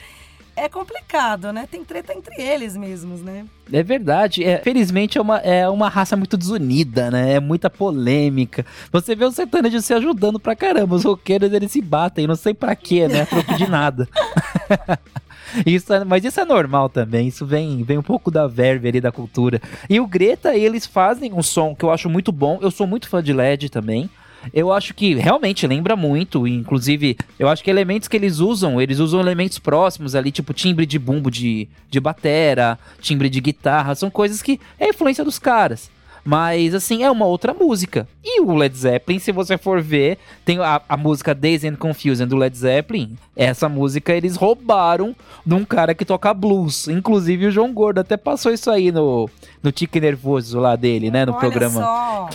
[0.66, 1.68] é complicado, né?
[1.70, 3.46] Tem treta entre eles mesmos, né?
[3.72, 4.44] É verdade.
[4.44, 7.34] É, felizmente é uma, é uma raça muito desunida, né?
[7.34, 8.66] É muita polêmica.
[8.92, 10.96] Você vê o sertanejo se ajudando pra caramba.
[10.96, 13.26] Os roqueiros eles se batem, não sei pra quê, né?
[13.26, 14.08] Troco de nada.
[15.66, 19.02] Isso é- mas isso é normal também, isso vem, vem um pouco da verve ali
[19.02, 19.60] da cultura.
[19.90, 23.10] E o Greta, eles fazem um som que eu acho muito bom, eu sou muito
[23.10, 24.08] fã de LED também.
[24.54, 29.00] Eu acho que realmente lembra muito, inclusive, eu acho que elementos que eles usam, eles
[29.00, 34.10] usam elementos próximos ali, tipo timbre de bumbo de, de batera, timbre de guitarra, são
[34.10, 35.90] coisas que é influência dos caras.
[36.24, 38.08] Mas, assim, é uma outra música.
[38.24, 42.28] E o Led Zeppelin, se você for ver, tem a, a música Days and Confusion
[42.28, 43.18] do Led Zeppelin.
[43.36, 46.88] Essa música eles roubaram de um cara que toca blues.
[46.88, 49.30] Inclusive o João Gordo até passou isso aí no,
[49.64, 51.26] no Tique Nervoso lá dele, né?
[51.26, 51.82] No Olha programa.
[51.82, 52.30] só.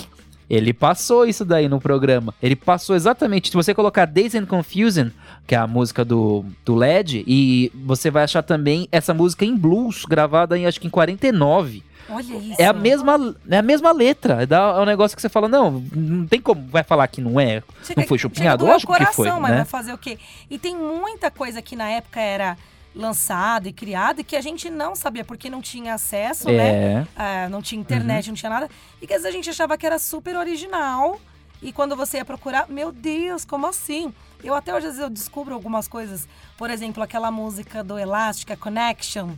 [0.49, 2.35] Ele passou isso daí no programa.
[2.43, 3.49] Ele passou exatamente.
[3.51, 5.09] Se você colocar Days and Confusion,
[5.47, 9.57] que é a música do, do LED, e você vai achar também essa música em
[9.57, 11.83] blues, gravada em acho que em 49.
[12.11, 12.57] Olha isso.
[12.61, 14.47] É a mesma, é a mesma letra.
[14.47, 16.63] Dá- É um negócio que você fala, não, não tem como.
[16.69, 17.63] Vai falar que não é.
[17.83, 18.67] Chega- não foi chupinhado?
[18.67, 19.57] Lógico que coração, foi, mas né?
[19.57, 20.19] vai fazer o quê?
[20.51, 22.59] E tem muita coisa que na época era
[22.95, 26.69] lançado e criado e que a gente não sabia porque não tinha acesso, né?
[26.69, 27.07] É.
[27.17, 28.71] Ah, não tinha internet, não tinha nada.
[29.03, 31.21] E que às vezes a gente achava que era super original.
[31.61, 34.13] E quando você ia procurar, meu Deus, como assim?
[34.43, 36.29] Eu até hoje às vezes eu descubro algumas coisas.
[36.57, 39.31] Por exemplo, aquela música do Elástica, Connection.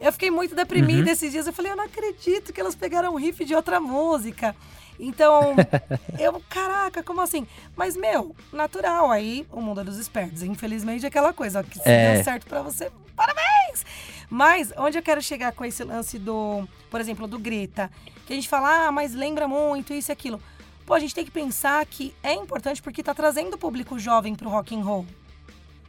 [0.00, 1.46] Eu fiquei muito deprimida esses dias.
[1.46, 4.54] Eu falei, eu não acredito que elas pegaram um riff de outra música.
[4.98, 5.54] Então,
[6.18, 7.46] eu, caraca, como assim?
[7.76, 10.42] Mas, meu, natural, aí o mundo é dos espertos.
[10.42, 12.14] Infelizmente, é aquela coisa, ó, que se É.
[12.14, 13.84] deu certo pra você, parabéns!
[14.30, 17.90] Mas, onde eu quero chegar com esse lance do, por exemplo, do Greta?
[18.26, 20.40] Que a gente fala, ah, mas lembra muito isso e aquilo.
[20.84, 24.34] Pô, a gente tem que pensar que é importante porque tá trazendo o público jovem
[24.34, 25.06] pro rock and roll.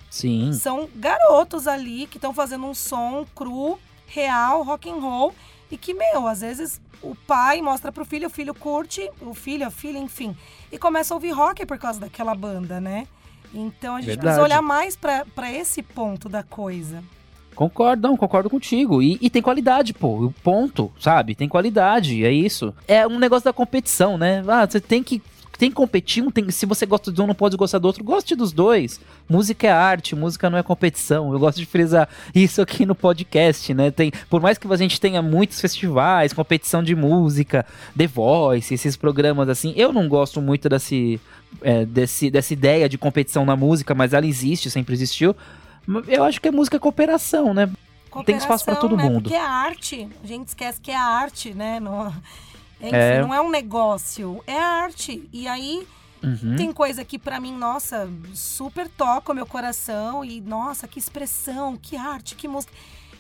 [0.10, 0.54] Sim.
[0.54, 5.34] São garotos ali que estão fazendo um som cru, real, rock and roll.
[5.72, 9.66] E que, meu, às vezes o pai mostra pro filho, o filho curte, o filho,
[9.66, 10.36] a filha, enfim.
[10.72, 13.08] E começa a ouvir rock por causa daquela banda, né?
[13.54, 14.26] Então a gente Verdade.
[14.26, 17.04] precisa olhar mais pra pra esse ponto da coisa.
[17.56, 19.02] Concordo, não, concordo contigo.
[19.02, 20.26] E, e tem qualidade, pô.
[20.26, 21.36] o Ponto, sabe?
[21.36, 22.74] Tem qualidade, é isso.
[22.88, 24.44] É um negócio da competição, né?
[24.48, 25.22] Ah, você tem que.
[25.60, 28.02] Tem que competir, um tem, se você gosta de um, não pode gostar do outro.
[28.02, 28.98] Goste dos dois.
[29.28, 31.34] Música é arte, música não é competição.
[31.34, 33.92] Eu gosto de frisar isso aqui no podcast, né?
[33.92, 37.66] Tem, por mais que a gente tenha muitos festivais, competição de música,
[37.98, 41.20] The Voice, esses programas assim, eu não gosto muito desse,
[41.62, 45.36] é, desse, dessa ideia de competição na música, mas ela existe, sempre existiu.
[46.08, 47.70] Eu acho que é música cooperação, né?
[48.26, 49.04] Tem espaço pra todo né?
[49.04, 49.24] mundo.
[49.24, 50.08] Porque é arte.
[50.24, 51.82] A gente esquece que é arte, né?
[51.82, 52.14] Não,
[52.82, 53.22] enfim, É.
[53.22, 55.28] não é um negócio, é arte.
[55.34, 55.88] E aí
[56.24, 56.56] Uhum.
[56.58, 61.78] tem coisa que pra mim, nossa, super toca o meu coração e nossa, que expressão,
[61.82, 62.74] que arte, que música.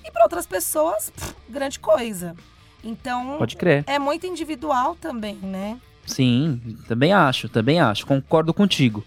[0.03, 2.35] E pra outras pessoas, pff, grande coisa.
[2.83, 3.83] Então, Pode crer.
[3.87, 5.77] é muito individual também, né?
[6.05, 8.05] Sim, também acho, também acho.
[8.05, 9.03] Concordo contigo.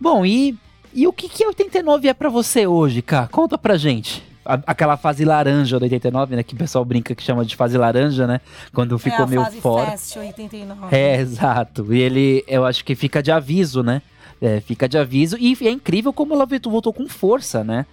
[0.00, 0.58] Bom, e,
[0.92, 3.28] e o que, que 89 é pra você hoje, cara?
[3.28, 4.22] Conta pra gente.
[4.44, 6.42] A- aquela fase laranja do 89, né?
[6.42, 8.40] Que o pessoal brinca que chama de fase laranja, né?
[8.74, 9.90] Quando ficou é meio fora.
[9.92, 10.94] Fest 89.
[10.96, 11.92] É, exato.
[11.94, 14.02] E ele, eu acho que fica de aviso, né?
[14.40, 15.36] É, fica de aviso.
[15.38, 17.86] E é incrível como ela voltou voltou com força, né?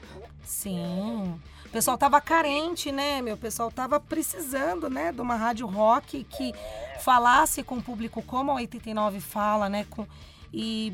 [0.43, 1.35] Sim.
[1.65, 3.35] O pessoal tava carente, né, meu?
[3.35, 6.51] O pessoal tava precisando, né, de uma rádio rock que
[6.99, 9.85] falasse com o público como a 89 fala, né?
[9.87, 10.07] Com,
[10.51, 10.91] e,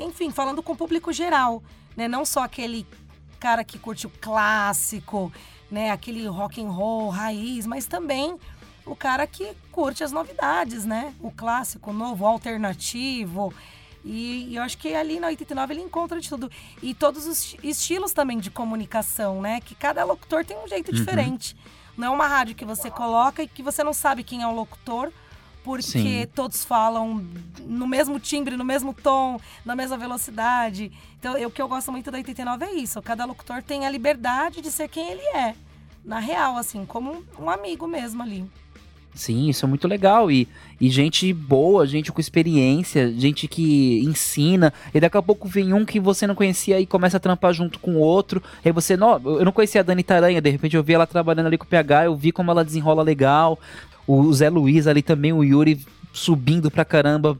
[0.00, 1.62] enfim, falando com o público geral,
[1.94, 2.08] né?
[2.08, 2.86] Não só aquele
[3.42, 5.32] cara que curte o clássico,
[5.68, 5.90] né?
[5.90, 8.38] Aquele rock and roll raiz, mas também
[8.86, 11.12] o cara que curte as novidades, né?
[11.20, 13.52] O clássico, o novo, o alternativo.
[14.04, 16.50] E, e eu acho que ali na 89 ele encontra de tudo.
[16.82, 19.60] E todos os esti- estilos também de comunicação, né?
[19.60, 20.96] Que cada locutor tem um jeito Uhum.
[20.96, 21.56] diferente.
[21.96, 24.54] Não é uma rádio que você coloca e que você não sabe quem é o
[24.54, 25.12] locutor,
[25.64, 26.26] porque Sim.
[26.34, 27.24] todos falam
[27.66, 30.90] no mesmo timbre, no mesmo tom, na mesma velocidade.
[31.18, 33.00] Então, eu- o que eu gosto muito da 89 é isso.
[33.02, 35.54] Cada locutor tem a liberdade de ser quem ele é.
[36.04, 38.44] Na real, assim, como um amigo mesmo ali.
[39.14, 40.30] Sim, isso é muito legal.
[40.30, 40.48] E,
[40.80, 44.72] e gente boa, gente com experiência, gente que ensina.
[44.92, 47.78] E daqui a pouco vem um que você não conhecia e começa a trampar junto
[47.78, 48.42] com o outro.
[48.64, 51.46] Aí você, não, eu não conhecia a Dani Taranha, de repente eu vi ela trabalhando
[51.46, 53.58] ali com o PH, eu vi como ela desenrola legal.
[54.06, 55.80] O Zé Luiz ali também, o Yuri
[56.12, 57.38] subindo pra caramba.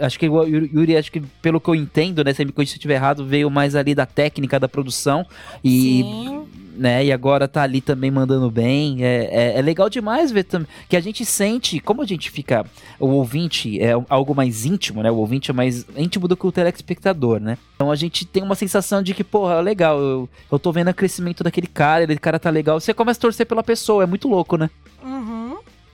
[0.00, 2.70] Acho que o Yuri, Yuri, acho que pelo que eu entendo, né, se me corrija
[2.70, 5.26] se eu estiver errado, veio mais ali da técnica da produção.
[5.62, 6.46] E Sim.
[6.76, 7.04] né?
[7.04, 9.04] E agora tá ali também mandando bem.
[9.04, 12.64] É, é, é legal demais ver também que a gente sente, como a gente fica,
[12.98, 15.10] o ouvinte é algo mais íntimo, né?
[15.10, 17.58] O ouvinte é mais íntimo do que o telespectador, né?
[17.76, 20.94] Então a gente tem uma sensação de que, porra, legal, eu, eu tô vendo o
[20.94, 22.80] crescimento daquele cara, aquele cara tá legal.
[22.80, 24.70] Você começa a torcer pela pessoa, é muito louco, né?
[25.04, 25.43] Uhum.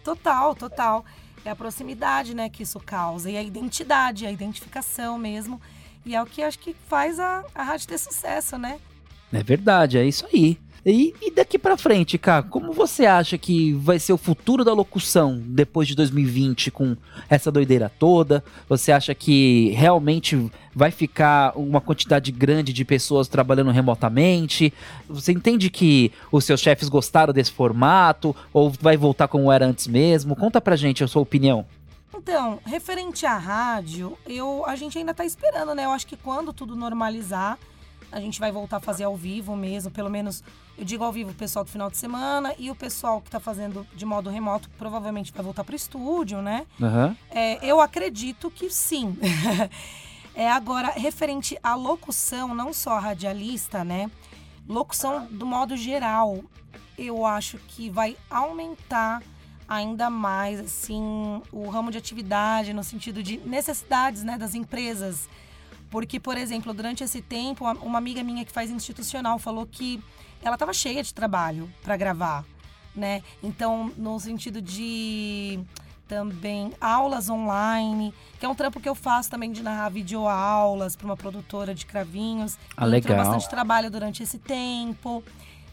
[0.04, 1.04] Total, total.
[1.44, 3.30] É a proximidade, né, que isso causa.
[3.30, 5.60] E a identidade, a identificação mesmo.
[6.04, 8.78] E é o que acho que faz a, a rádio ter sucesso, né?
[9.32, 10.58] É verdade, é isso aí.
[10.84, 14.72] E, e daqui pra frente, cara, como você acha que vai ser o futuro da
[14.72, 16.96] locução depois de 2020 com
[17.28, 18.42] essa doideira toda?
[18.68, 24.72] Você acha que realmente vai ficar uma quantidade grande de pessoas trabalhando remotamente?
[25.08, 29.86] Você entende que os seus chefes gostaram desse formato ou vai voltar como era antes
[29.86, 30.34] mesmo?
[30.34, 31.66] Conta pra gente a sua opinião.
[32.14, 35.84] Então, referente à rádio, eu, a gente ainda tá esperando, né?
[35.84, 37.58] Eu acho que quando tudo normalizar,
[38.12, 40.42] A gente vai voltar a fazer ao vivo mesmo, pelo menos
[40.76, 43.38] eu digo ao vivo o pessoal do final de semana e o pessoal que tá
[43.38, 46.66] fazendo de modo remoto provavelmente vai voltar pro estúdio, né?
[46.80, 47.16] Aham.
[47.30, 49.16] É, eu acredito que sim.
[50.34, 54.10] é agora referente à locução, não só a radialista, né?
[54.68, 56.42] Locução do modo geral,
[56.96, 59.22] eu acho que vai aumentar
[59.68, 65.28] ainda mais assim o ramo de atividade no sentido de necessidades, né, das empresas.
[65.90, 70.00] Porque, por exemplo, durante esse tempo, uma- amiga minha que faz institucional falou que
[70.42, 72.44] ela estava cheia de trabalho para gravar,
[72.94, 73.22] né?
[73.42, 75.60] Então, no sentido de
[76.06, 81.04] também aulas online, que é um trampo que eu faço também de narrar videoaulas para
[81.06, 82.56] uma produtora de cravinhos.
[82.76, 83.16] Ah, E entrou legal.
[83.18, 85.22] bastante trabalho durante esse tempo.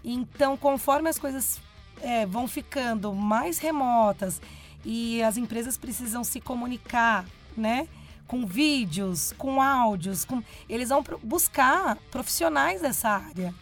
[0.03, 1.59] Então, conforme as coisas
[2.01, 4.39] é, vão ficando mais remotas
[4.85, 7.25] e as empresas precisam se comunicar,
[7.55, 7.87] né?
[8.27, 10.43] Com vídeos, com áudios, com...
[10.67, 13.53] eles vão buscar profissionais dessa área.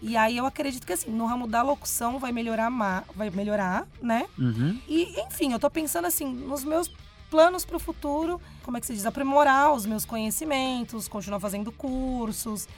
[0.00, 2.70] E aí eu acredito que assim, no ramo da locução vai melhorar,
[3.16, 4.26] vai melhorar, né?
[4.38, 4.78] Uhum.
[4.88, 6.90] E, enfim, eu tô pensando assim, nos meus
[7.30, 9.06] planos para o futuro, como é que se diz?
[9.06, 12.68] Aprimorar os meus conhecimentos, continuar fazendo cursos,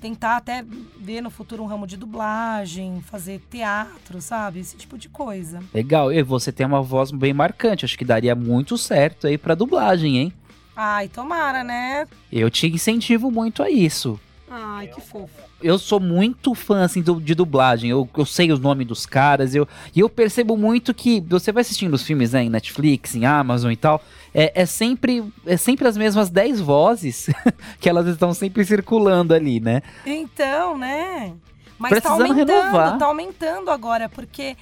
[0.00, 0.62] tentar até
[0.98, 4.60] ver no futuro um ramo de dublagem, fazer teatro, sabe?
[4.60, 5.60] Esse tipo de coisa.
[5.72, 6.12] Legal.
[6.12, 7.86] E você tem uma voz bem marcante.
[7.86, 10.32] Acho que daria muito certo aí pra dublagem, hein?
[10.76, 12.06] Ai, tomara, né?
[12.32, 14.18] Eu te incentivo muito a isso.
[14.50, 15.32] Ai, que fofo.
[15.62, 17.90] Eu sou muito fã, assim, do- de dublagem.
[17.90, 19.54] Eu, eu sei os nomes dos caras.
[19.54, 23.24] Eu, e eu percebo muito que você vai assistindo os filmes né, em Netflix, em
[23.24, 24.02] Amazon e tal.
[24.34, 27.30] É, é sempre, é sempre as mesmas 10 vozes
[27.80, 29.80] que elas estão sempre circulando ali, né?
[30.04, 31.32] Então, né?
[31.78, 32.98] Mas tá Precisando aumentando, renovar.
[32.98, 34.56] tá aumentando agora, porque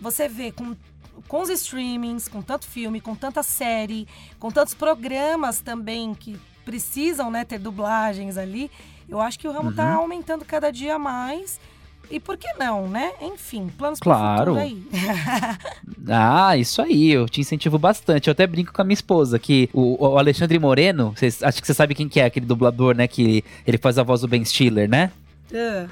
[0.00, 0.74] você vê com,
[1.28, 4.06] com os streamings, com tanto filme, com tanta série,
[4.38, 8.70] com tantos programas também que precisam, né, ter dublagens ali,
[9.08, 10.00] eu acho que o ramo tá Uhum.
[10.02, 11.60] aumentando cada dia mais.
[12.10, 13.12] E por que não, né?
[13.22, 14.52] Enfim, planos Claro.
[14.54, 14.86] pro futuro aí.
[16.06, 18.28] Ah, isso aí, eu te incentivo bastante.
[18.28, 21.66] Eu até brinco com a minha esposa, que o, o Alexandre Moreno, vocês- acho que
[21.66, 23.08] você sabe quem que é, aquele dublador, né?
[23.08, 25.10] Que ele faz a voz do Ben Stiller, né?
[25.54, 25.86] Ah,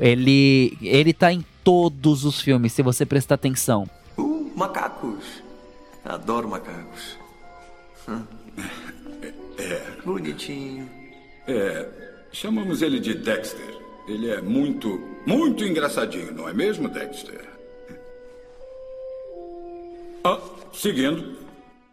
[0.00, 3.86] Ele, ele tá em todos os filmes, se você prestar atenção.
[4.54, 5.42] Macacos.
[6.04, 7.18] Adoro macacos.
[8.08, 8.24] Hum.
[9.58, 10.02] É.
[10.04, 10.88] Bonitinho.
[11.46, 11.88] É,
[12.32, 13.80] chamamos ele de Dexter.
[14.08, 17.48] Ele é muito, muito engraçadinho, não é mesmo, Dexter?
[20.24, 20.40] Ah,
[20.72, 21.42] seguindo.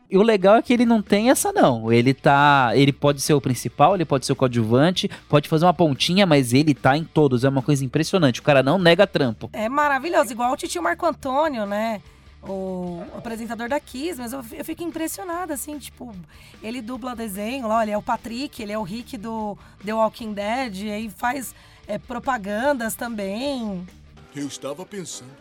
[0.09, 1.93] E o legal é que ele não tem essa não.
[1.93, 5.73] Ele tá, ele pode ser o principal, ele pode ser o coadjuvante, pode fazer uma
[5.73, 7.43] pontinha, mas ele tá em todos.
[7.43, 8.39] É uma coisa impressionante.
[8.39, 9.51] O cara não nega trampo.
[9.53, 12.01] É maravilhoso, igual o titio Marco Antônio, né?
[12.41, 16.15] O apresentador da Kiss, mas eu, eu fico impressionada, assim, tipo,
[16.63, 20.33] ele dubla desenho, lá, ele é o Patrick, ele é o Rick do The Walking
[20.33, 21.53] Dead, e aí faz
[21.85, 23.85] é, propagandas também.
[24.33, 25.31] Eu estava pensando.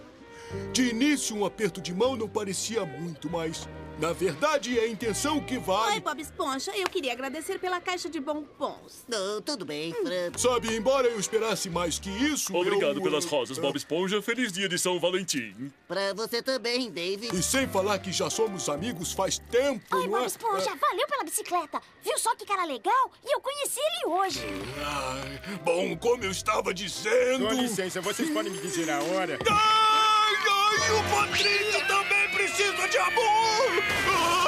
[0.72, 5.40] De início, um aperto de mão não parecia muito, mas na verdade é a intenção
[5.40, 6.00] que Oi, vale.
[6.00, 6.72] Bob Esponja.
[6.76, 9.04] Eu queria agradecer pela caixa de bombons.
[9.08, 10.32] Não, tudo bem, Fran.
[10.36, 12.56] Sabe, embora eu esperasse mais que isso.
[12.56, 14.22] Obrigado eu, pelas eh, rosas, Bob Esponja.
[14.22, 15.72] Feliz dia de São Valentim.
[15.86, 17.28] Pra você também, Dave.
[17.32, 20.26] E sem falar que já somos amigos faz tempo, Oi, não Bob é?
[20.26, 21.80] Esponja, valeu pela bicicleta.
[22.02, 23.12] Viu só que cara legal?
[23.24, 24.40] E eu conheci ele hoje.
[24.84, 27.46] Ai, bom, como eu estava dizendo.
[27.48, 29.38] Com licença, vocês podem me dizer a hora?
[29.50, 29.97] Ai,
[30.46, 34.47] ai, o Patrício também precisa de amor!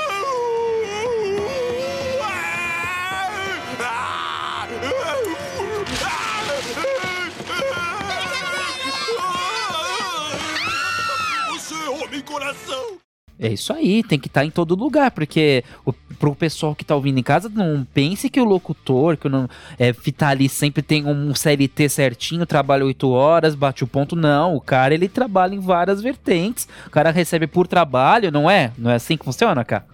[13.42, 16.94] É isso aí, tem que estar em todo lugar, porque o, pro pessoal que tá
[16.94, 19.48] ouvindo em casa, não pense que o locutor, que não
[19.78, 24.14] é, tá ali sempre tem um CLT certinho, trabalha 8 horas, bate o ponto.
[24.14, 26.68] Não, o cara ele trabalha em várias vertentes.
[26.86, 28.72] O cara recebe por trabalho, não é?
[28.76, 29.86] Não é assim que funciona, cara?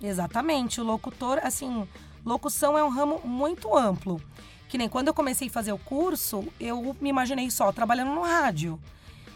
[0.00, 1.88] Exatamente, o locutor, assim,
[2.24, 4.20] locução é um ramo muito amplo.
[4.68, 8.22] Que nem quando eu comecei a fazer o curso, eu me imaginei só trabalhando no
[8.22, 8.78] rádio.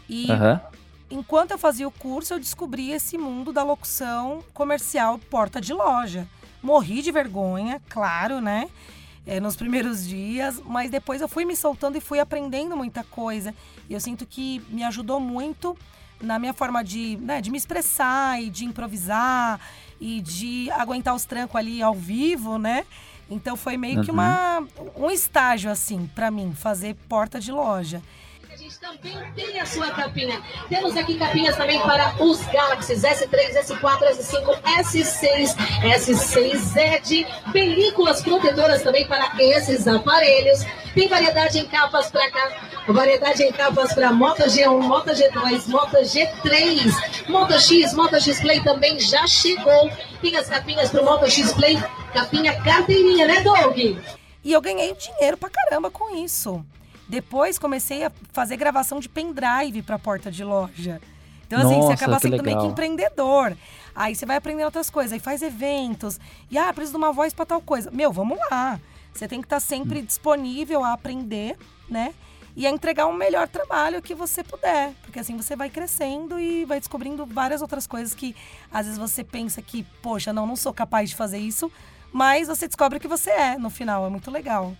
[0.07, 0.61] E Aham.
[1.09, 6.27] Enquanto eu fazia o curso, eu descobri esse mundo da locução comercial porta de loja.
[6.61, 8.69] Morri de vergonha, claro, né?
[9.25, 13.53] É, nos primeiros dias, mas depois eu fui me soltando e fui aprendendo muita coisa.
[13.89, 15.77] E eu sinto que me ajudou muito
[16.19, 19.59] na minha forma de, né, de me expressar e de improvisar
[20.01, 22.85] e de aguentar os trancos ali ao vivo, né?
[23.29, 24.17] Então foi meio que Uhum.
[24.17, 24.63] uma,
[24.97, 28.01] um estágio, assim, pra mim, fazer porta de loja.
[28.89, 30.41] Também tem a sua capinha.
[30.67, 38.81] Temos aqui capinhas também para os Galaxies S3, S4, S5, S6, S6 Edge, películas protetoras
[38.81, 40.65] também para esses aparelhos.
[40.95, 42.51] Tem variedade em capas para cá,
[42.87, 48.61] variedade em capas para Moto G1, Moto G2, Moto G3, Moto X, Moto X Play
[48.63, 49.89] também já chegou.
[50.21, 51.77] Tem as capinhas para o Moto X Play,
[52.13, 53.77] capinha carteirinha, né, Doug?
[53.77, 56.65] E eu ganhei dinheiro pra caramba com isso.
[57.09, 61.01] Depois comecei a fazer gravação de pendrive pra porta de loja.
[61.47, 63.57] Então, assim, você Nossa, acaba que sendo meio que empreendedor.
[63.95, 66.19] Aí você vai aprendendo outras coisas, aí faz eventos.
[66.51, 67.89] E, ah, preciso de uma voz pra tal coisa.
[67.89, 68.79] Meu, vamos lá.
[69.11, 71.57] Você tem que estar sempre disponível a aprender,
[71.89, 72.13] né?
[72.55, 74.93] E a entregar o melhor trabalho que você puder.
[75.01, 78.35] Porque assim você vai crescendo e vai descobrindo várias outras coisas que
[78.71, 81.71] às vezes você pensa que, poxa, não, não sou capaz de fazer isso.
[82.13, 84.05] Mas você descobre que você é no final.
[84.05, 84.75] É muito legal.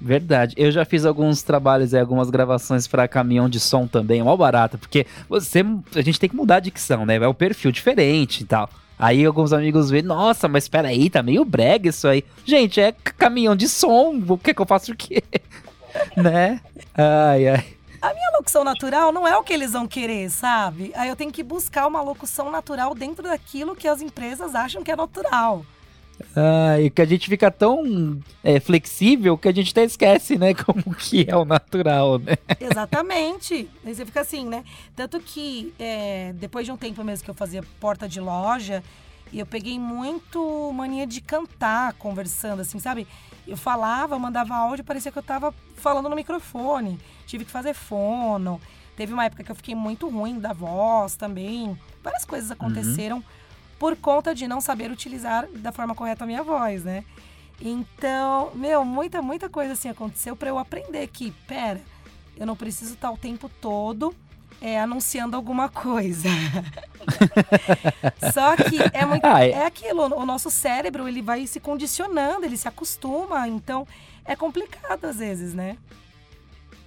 [0.00, 0.54] Verdade.
[0.56, 4.78] Eu já fiz alguns trabalhos e algumas gravações pra caminhão de som também, mó barato,
[4.78, 5.60] porque você
[5.94, 7.16] a gente tem que mudar a dicção, né?
[7.16, 8.70] É um perfil diferente e tal.
[8.98, 12.24] Aí alguns amigos veem, nossa, mas peraí, tá meio brega isso aí.
[12.44, 15.22] Gente, é caminhão de som, o que que eu faço o quê?
[16.16, 16.60] né?
[16.94, 17.64] Ai, ai.
[18.00, 20.90] A minha locução natural não é o que eles vão querer, sabe?
[20.94, 24.90] Aí eu tenho que buscar uma locução natural dentro daquilo que as empresas acham que
[24.90, 25.64] é natural.
[26.36, 30.54] Ai, que a gente fica tão é, flexível que a gente até esquece, né?
[30.64, 32.36] Como que é o natural, né?
[32.60, 33.68] Exatamente.
[33.84, 34.64] Aí você fica assim, né?
[34.94, 38.82] Tanto que é, depois de um tempo mesmo que eu fazia porta de loja,
[39.32, 43.06] e eu peguei muito mania de cantar, conversando, assim, sabe?
[43.46, 46.98] Eu falava, mandava áudio, parecia que eu tava falando no microfone.
[47.26, 48.60] Tive que fazer fono.
[48.96, 51.78] Teve uma época que eu fiquei muito ruim da voz também.
[52.02, 53.22] Várias coisas aconteceram
[53.80, 57.02] por conta de não saber utilizar da forma correta a minha voz, né?
[57.58, 61.80] Então, meu, muita, muita coisa assim aconteceu para eu aprender que, pera,
[62.36, 64.14] eu não preciso estar o tempo todo
[64.60, 66.28] é, anunciando alguma coisa.
[68.34, 69.24] Só que é muito.
[69.24, 73.86] Ah, é- é aquilo, o nosso cérebro ele vai se condicionando, ele se acostuma, então
[74.26, 75.78] é complicado às vezes, né?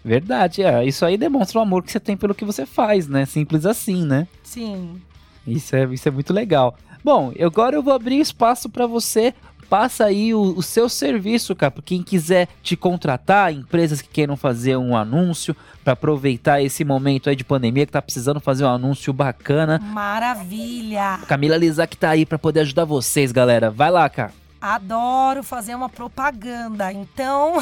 [0.06, 0.86] Verdade, é.
[0.86, 3.26] Isso aí demonstra o amor que você tem pelo que você faz, né?
[3.26, 4.28] Simples assim, né?
[4.44, 5.02] Sim.
[5.46, 6.76] Isso é, isso é muito legal.
[7.04, 9.34] Bom, agora eu vou abrir espaço para você.
[9.70, 11.74] Passa aí o, o seu serviço, cara.
[11.84, 17.36] Quem quiser te contratar, empresas que queiram fazer um anúncio, para aproveitar esse momento aí
[17.36, 19.80] de pandemia, que tá precisando fazer um anúncio bacana.
[19.80, 21.20] Maravilha!
[21.28, 23.70] Camila Lizac tá aí para poder ajudar vocês, galera.
[23.70, 24.32] Vai lá, cara.
[24.62, 26.94] Adoro fazer uma propaganda.
[26.94, 27.58] Então,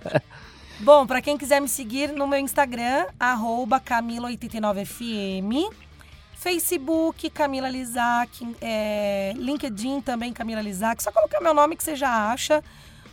[0.80, 5.70] bom, para quem quiser me seguir no meu Instagram, arroba Camila89FM.
[6.38, 8.56] Facebook, Camila Lizac.
[8.60, 11.02] é, LinkedIn também, Camila Lizac.
[11.02, 12.62] Só colocar meu nome que você já acha.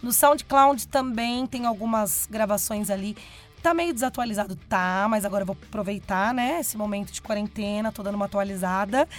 [0.01, 3.17] No SoundCloud também tem algumas gravações ali.
[3.63, 8.03] Tá meio desatualizado, tá, mas agora eu vou aproveitar, né, esse momento de quarentena, tô
[8.03, 9.09] dando uma atualizada.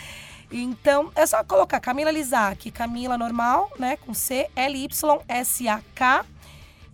[0.53, 6.25] Então, é só colocar Camila Lizac, Camila normal, né, com C, L-Y-S-A-K.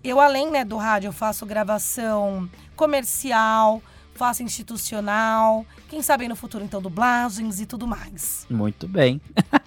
[0.03, 3.83] Eu, além, né, do rádio, eu faço gravação comercial,
[4.15, 8.47] faço institucional, quem sabe no futuro, então, dublagens e tudo mais.
[8.49, 9.21] Muito bem.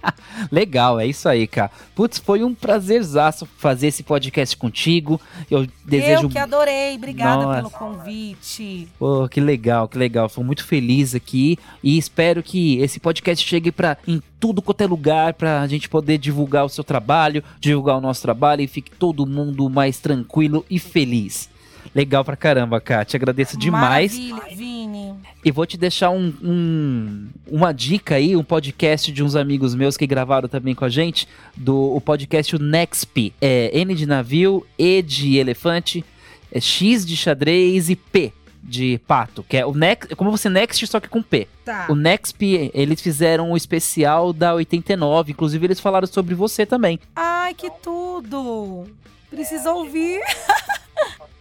[0.52, 1.72] Legal, é isso aí, cara.
[1.94, 5.20] Putz, foi um prazerzaço fazer esse podcast contigo.
[5.50, 6.24] Eu desejo.
[6.24, 7.58] Eu que adorei, obrigada Nossa.
[7.58, 8.88] pelo convite.
[8.98, 10.30] Pô, que legal, que legal.
[10.30, 14.88] Fui muito feliz aqui e espero que esse podcast chegue para em tudo quanto é
[14.88, 18.92] lugar pra a gente poder divulgar o seu trabalho, divulgar o nosso trabalho e fique
[18.92, 21.50] todo mundo mais tranquilo e feliz.
[21.96, 23.06] Legal pra caramba, cara.
[23.06, 24.14] Te agradeço demais.
[24.14, 25.16] Maravilha, Vini.
[25.46, 29.96] E vou te deixar um, um- uma dica aí, um podcast de uns amigos meus
[29.96, 31.26] que gravaram também com a gente,
[31.56, 33.32] do o podcast o Nexp.
[33.40, 36.04] É N de navio, E de elefante,
[36.52, 40.50] é X de xadrez e P de pato, que é o Next, é como você
[40.50, 41.48] Next só que com P.
[41.64, 41.86] Tá.
[41.88, 47.00] O Nexp, eles fizeram um especial da 89, inclusive eles falaram sobre você também.
[47.16, 48.86] Ai, que tudo!
[49.30, 50.20] Precisa ouvir.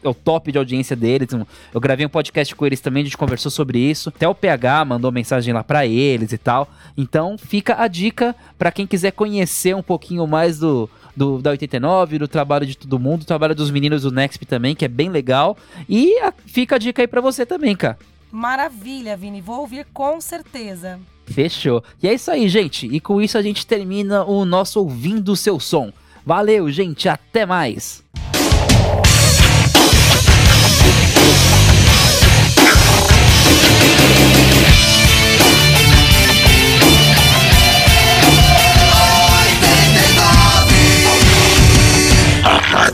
[0.03, 1.29] é o top de audiência deles.
[1.73, 4.11] Eu gravei um podcast com eles também, a gente conversou sobre isso.
[4.11, 6.69] Até o PH mandou mensagem lá pra eles e tal.
[6.97, 12.19] Então fica a dica pra quem quiser conhecer um pouquinho mais do, do da 89,
[12.19, 15.09] do trabalho de todo mundo, do trabalho dos meninos do Nexp também, que é bem
[15.09, 15.57] legal.
[15.89, 17.99] E a- fica a dica aí pra você também, cara.
[18.31, 19.41] Maravilha, Vini.
[19.41, 21.01] Vou ouvir com certeza.
[21.25, 21.83] Fechou.
[22.03, 22.87] E é isso aí, gente.
[22.87, 25.91] E com isso a gente termina o nosso Ouvindo o Seu Som.
[26.27, 27.09] Valeu, gente.
[27.09, 28.04] Até mais.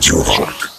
[0.01, 0.70] 绝望